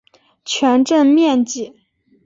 [0.43, 1.79] 全镇面积。